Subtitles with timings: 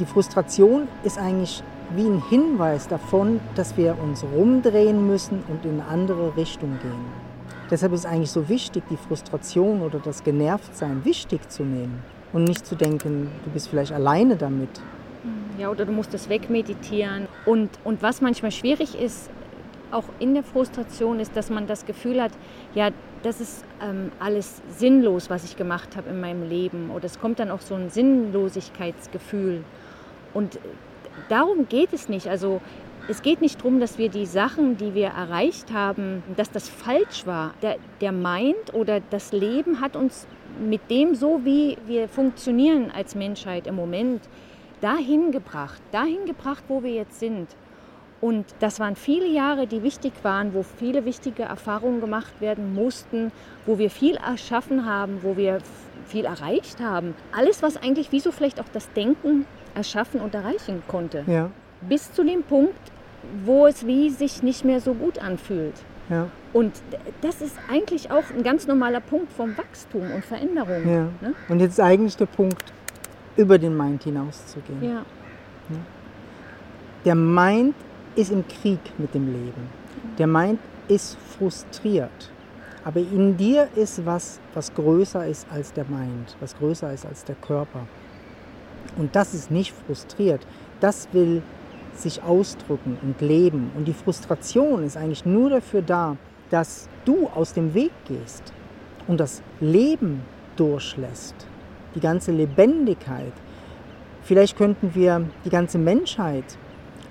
[0.00, 1.62] die Frustration ist eigentlich
[1.94, 7.04] wie ein Hinweis davon, dass wir uns rumdrehen müssen und in eine andere Richtung gehen.
[7.70, 12.02] Deshalb ist es eigentlich so wichtig, die Frustration oder das Genervtsein wichtig zu nehmen
[12.32, 14.70] und nicht zu denken, du bist vielleicht alleine damit.
[15.58, 17.28] Ja, oder du musst das wegmeditieren.
[17.44, 19.28] Und, und was manchmal schwierig ist,
[19.90, 22.32] auch in der Frustration, ist, dass man das Gefühl hat,
[22.74, 22.90] ja,
[23.22, 26.90] das ist ähm, alles sinnlos, was ich gemacht habe in meinem Leben.
[26.90, 29.64] Oder es kommt dann auch so ein Sinnlosigkeitsgefühl.
[30.34, 30.58] Und
[31.28, 32.28] darum geht es nicht.
[32.28, 32.60] Also
[33.08, 37.26] es geht nicht darum, dass wir die Sachen, die wir erreicht haben, dass das falsch
[37.26, 37.54] war.
[37.62, 40.26] Der, der Mind oder das Leben hat uns
[40.60, 44.22] mit dem, so wie wir funktionieren als Menschheit im Moment,
[44.80, 47.48] dahin gebracht, dahin gebracht, wo wir jetzt sind.
[48.20, 53.32] Und das waren viele Jahre, die wichtig waren, wo viele wichtige Erfahrungen gemacht werden mussten,
[53.64, 55.58] wo wir viel erschaffen haben, wo wir
[56.06, 57.14] viel erreicht haben.
[57.32, 61.24] Alles, was eigentlich wie so vielleicht auch das Denken erschaffen und erreichen konnte.
[61.26, 61.50] Ja.
[61.82, 62.78] Bis zu dem Punkt,
[63.44, 65.74] wo es wie sich nicht mehr so gut anfühlt.
[66.08, 66.28] Ja.
[66.52, 66.72] Und
[67.20, 70.88] das ist eigentlich auch ein ganz normaler Punkt vom Wachstum und Veränderung.
[70.88, 71.08] Ja.
[71.20, 71.34] Ne?
[71.48, 72.72] Und jetzt ist eigentlich der Punkt,
[73.36, 74.82] über den Mind hinauszugehen.
[74.82, 75.02] Ja.
[77.04, 77.74] Der Mind
[78.16, 79.68] ist im Krieg mit dem Leben.
[80.18, 82.30] Der Mind ist frustriert.
[82.84, 87.24] Aber in dir ist was, was größer ist als der Mind, was größer ist als
[87.24, 87.86] der Körper.
[88.96, 90.46] Und das ist nicht frustriert.
[90.80, 91.42] Das will
[91.94, 93.70] sich ausdrücken und leben.
[93.76, 96.16] Und die Frustration ist eigentlich nur dafür da,
[96.50, 98.52] dass du aus dem Weg gehst
[99.06, 100.22] und das Leben
[100.56, 101.34] durchlässt.
[101.94, 103.32] Die ganze Lebendigkeit.
[104.22, 106.44] Vielleicht könnten wir, die ganze Menschheit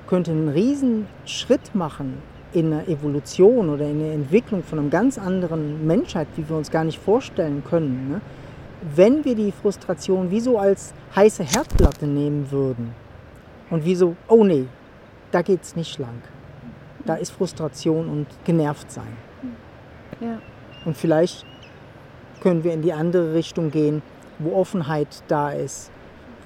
[0.08, 2.17] könnte einen riesen Schritt machen
[2.53, 6.71] in einer Evolution oder in der Entwicklung von einer ganz anderen Menschheit, wie wir uns
[6.71, 8.09] gar nicht vorstellen können.
[8.09, 8.21] Ne?
[8.81, 12.95] Wenn wir die Frustration wie so als heiße Herdplatte nehmen würden
[13.69, 14.67] und wie so, oh nee,
[15.31, 16.21] da geht es nicht lang.
[17.05, 19.17] Da ist Frustration und genervt sein.
[20.21, 20.39] Ja.
[20.86, 21.45] Und vielleicht
[22.42, 24.02] können wir in die andere Richtung gehen,
[24.37, 25.92] wo Offenheit da ist,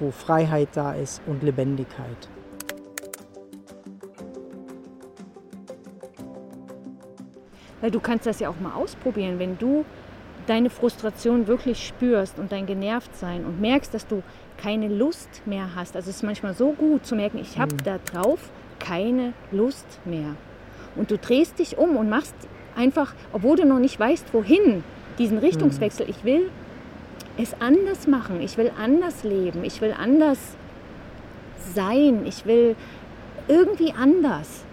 [0.00, 2.28] wo Freiheit da ist und Lebendigkeit.
[7.80, 9.84] Weil du kannst das ja auch mal ausprobieren, wenn du
[10.46, 14.22] deine Frustration wirklich spürst und dein Genervtsein und merkst, dass du
[14.56, 15.96] keine Lust mehr hast.
[15.96, 17.84] Also es ist manchmal so gut zu merken, ich habe Mhm.
[17.84, 20.36] da drauf keine Lust mehr.
[20.96, 22.34] Und du drehst dich um und machst
[22.76, 24.84] einfach, obwohl du noch nicht weißt, wohin,
[25.18, 26.08] diesen Richtungswechsel.
[26.08, 26.50] Ich will
[27.36, 30.38] es anders machen, ich will anders leben, ich will anders
[31.74, 32.76] sein, ich will
[33.48, 34.64] irgendwie anders.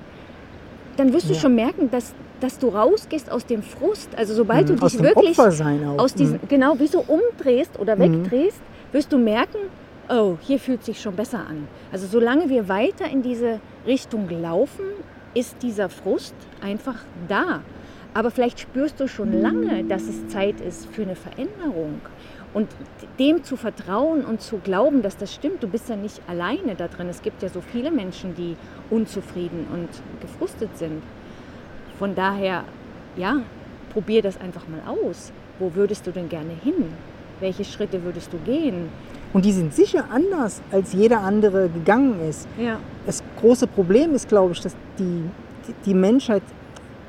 [0.98, 1.40] Dann wirst du Ja.
[1.40, 4.10] schon merken, dass, dass du rausgehst aus dem Frust.
[4.18, 4.76] Also sobald Mhm.
[4.78, 6.48] du dich wirklich aus diesen, Mhm.
[6.50, 8.24] genau, wie so umdrehst oder Mhm.
[8.26, 9.58] wegdrehst, wirst du merken,
[10.10, 11.68] oh, hier fühlt sich schon besser an.
[11.92, 14.84] Also solange wir weiter in diese Richtung laufen,
[15.34, 16.96] ist dieser Frust einfach
[17.30, 17.62] da.
[18.14, 22.02] Aber vielleicht spürst du schon lange, dass es Zeit ist für eine Veränderung.
[22.54, 22.68] Und
[23.18, 26.90] dem zu vertrauen und zu glauben, dass das stimmt, du bist ja nicht alleine da
[26.90, 27.08] drin.
[27.08, 28.58] Es gibt ja so viele Menschen, die
[28.90, 29.88] unzufrieden und
[30.22, 31.02] gefrustet sind.
[32.02, 32.64] Von daher,
[33.16, 33.42] ja,
[33.94, 35.32] probier das einfach mal aus.
[35.60, 36.86] Wo würdest du denn gerne hin?
[37.40, 38.90] Welche Schritte würdest du gehen?
[39.34, 42.48] Und die sind sicher anders, als jeder andere gegangen ist.
[42.58, 42.78] Ja.
[43.06, 45.26] Das große Problem ist, glaube ich, dass die,
[45.86, 46.42] die Menschheit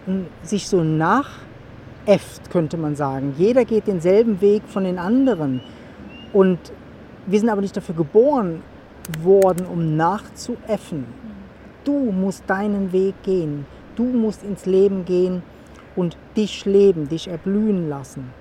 [0.06, 3.34] m, sich so nachäfft, könnte man sagen.
[3.38, 5.62] Jeder geht denselben Weg von den anderen.
[6.34, 6.58] Und
[7.24, 8.62] wir sind aber nicht dafür geboren
[9.22, 11.06] worden, um nachzuäffen.
[11.82, 13.64] Du musst deinen Weg gehen.
[13.96, 15.42] Du musst ins Leben gehen
[15.96, 18.32] und dich leben, dich erblühen lassen.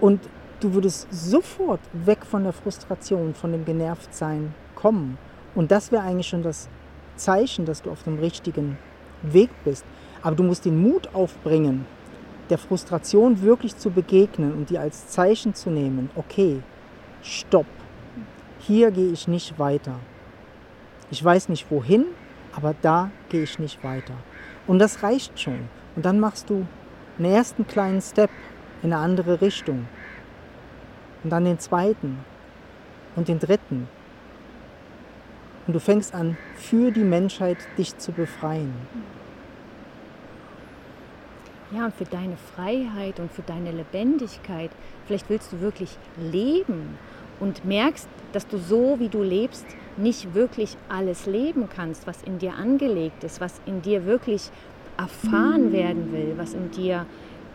[0.00, 0.20] Und
[0.60, 5.18] du würdest sofort weg von der Frustration, von dem Genervtsein kommen.
[5.54, 6.68] Und das wäre eigentlich schon das
[7.16, 8.78] Zeichen, dass du auf dem richtigen
[9.22, 9.84] Weg bist.
[10.22, 11.86] Aber du musst den Mut aufbringen,
[12.50, 16.10] der Frustration wirklich zu begegnen und die als Zeichen zu nehmen.
[16.16, 16.60] Okay,
[17.22, 17.66] stopp.
[18.58, 19.94] Hier gehe ich nicht weiter.
[21.10, 22.06] Ich weiß nicht wohin,
[22.54, 24.14] aber da gehe ich nicht weiter.
[24.66, 25.68] Und das reicht schon.
[25.96, 26.66] Und dann machst du
[27.18, 28.30] einen ersten kleinen Step
[28.82, 29.86] in eine andere Richtung.
[31.22, 32.18] Und dann den zweiten
[33.16, 33.88] und den dritten.
[35.66, 38.74] Und du fängst an, für die Menschheit dich zu befreien.
[41.70, 44.70] Ja, und für deine Freiheit und für deine Lebendigkeit.
[45.06, 46.98] Vielleicht willst du wirklich leben
[47.42, 49.66] und merkst, dass du so, wie du lebst,
[49.96, 54.50] nicht wirklich alles leben kannst, was in dir angelegt ist, was in dir wirklich
[54.96, 57.04] erfahren werden will, was in dir,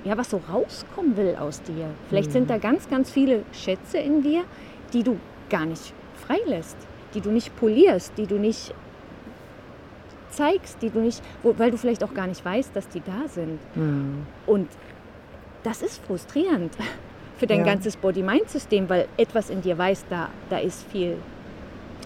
[0.04, 1.90] ja, was so rauskommen will aus dir.
[2.10, 4.44] Vielleicht sind da ganz, ganz viele Schätze in dir,
[4.92, 5.18] die du
[5.50, 6.78] gar nicht freilässt,
[7.14, 8.74] die du nicht polierst, die du nicht
[10.32, 13.60] zeigst, die du nicht, weil du vielleicht auch gar nicht weißt, dass die da sind.
[13.76, 14.26] Mhm.
[14.46, 14.68] Und
[15.64, 16.74] das ist frustrierend
[17.38, 17.66] für dein Ja.
[17.66, 21.18] ganzes Body-Mind-System, weil etwas in dir weiß, da, da ist viel,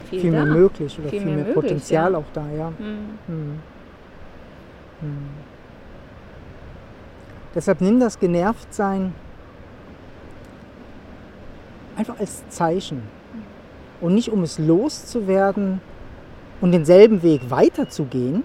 [0.09, 0.43] viel, Viel da.
[0.45, 2.17] mehr möglich oder Viel viel, mehr mehr, möglich, Potenzial ja.
[2.17, 2.67] auch da, ja.
[2.77, 2.97] Hm.
[3.27, 3.59] Mhm.
[5.01, 5.29] Mhm.
[7.55, 9.13] Deshalb nimm das Genervtsein
[11.97, 13.03] einfach als Zeichen.
[13.99, 15.81] Und nicht um es loszuwerden
[16.59, 18.43] und denselben Weg weiterzugehen.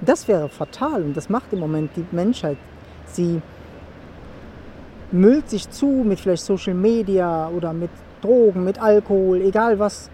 [0.00, 2.58] Das wäre fatal und das macht im Moment die Menschheit.
[3.06, 3.40] Sie
[5.12, 7.90] müllt sich zu mit vielleicht Social Media oder mit
[8.20, 10.10] Drogen, mit Alkohol, egal was,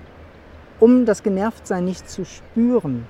[0.81, 3.07] um das Genervtsein nicht zu spüren.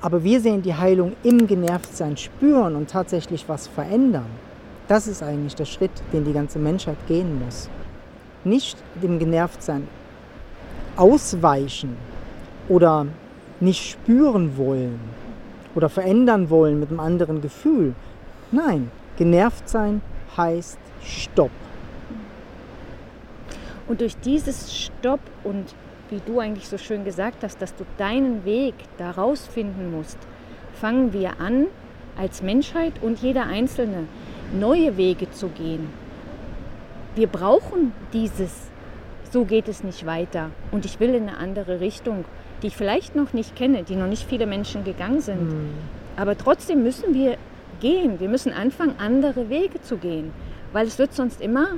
[0.00, 4.26] Aber wir sehen die Heilung im Genervtsein spüren und tatsächlich was verändern.
[4.88, 7.68] Das ist eigentlich der Schritt, den die ganze Menschheit gehen muss.
[8.44, 9.86] Nicht dem Genervtsein
[10.96, 11.96] ausweichen
[12.68, 13.06] oder
[13.60, 14.98] nicht spüren wollen
[15.74, 17.94] oder verändern wollen mit einem anderen Gefühl.
[18.50, 20.02] Nein, genervt sein
[20.36, 21.50] heißt Stopp.
[23.88, 25.74] Und durch dieses Stopp und
[26.10, 30.18] wie du eigentlich so schön gesagt hast, dass du deinen Weg da rausfinden musst,
[30.74, 31.66] fangen wir an,
[32.18, 34.06] als Menschheit und jeder Einzelne
[34.52, 35.88] neue Wege zu gehen.
[37.14, 38.70] Wir brauchen dieses,
[39.30, 42.24] so geht es nicht weiter und ich will in eine andere Richtung,
[42.62, 45.70] die ich vielleicht noch nicht kenne, die noch nicht viele Menschen gegangen sind.
[46.16, 47.36] Aber trotzdem müssen wir
[47.80, 50.32] gehen, wir müssen anfangen, andere Wege zu gehen,
[50.72, 51.68] weil es wird sonst immer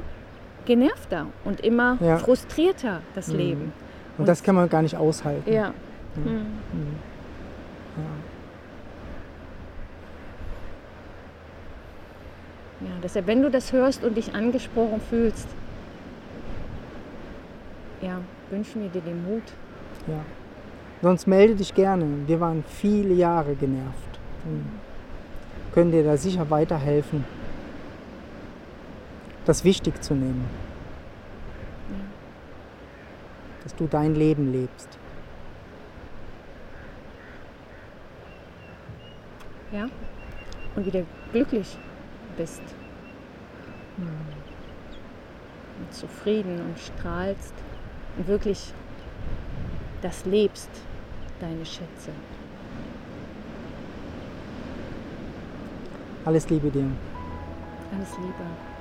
[0.66, 2.18] genervter und immer Ja.
[2.18, 3.36] frustrierter, das Mhm.
[3.36, 3.72] Leben.
[4.18, 5.52] Und das kann man gar nicht aushalten.
[5.52, 5.72] Ja.
[6.16, 6.24] Mhm.
[6.24, 6.46] Mhm.
[7.96, 8.02] Ja.
[12.88, 12.94] ja.
[13.02, 15.48] Deshalb, wenn du das hörst und dich angesprochen fühlst,
[18.00, 18.20] ja,
[18.50, 19.42] wünschen wir dir den Mut.
[20.06, 20.20] Ja.
[21.02, 22.06] Sonst melde dich gerne.
[22.26, 24.18] Wir waren viele Jahre genervt.
[25.74, 27.24] Können dir da sicher weiterhelfen,
[29.44, 30.48] das wichtig zu nehmen.
[33.64, 34.88] Dass du dein Leben lebst.
[39.72, 39.88] Ja?
[40.76, 41.76] Und wieder glücklich
[42.36, 42.62] bist.
[43.96, 47.54] Und zufrieden und strahlst
[48.16, 48.72] und wirklich
[50.02, 50.70] das lebst,
[51.40, 52.12] deine Schätze.
[56.24, 56.86] Alles Liebe dir.
[57.92, 58.73] Alles Liebe.